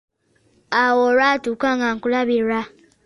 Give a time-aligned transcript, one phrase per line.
[0.83, 2.59] Awo olwatuuka nga nkulabira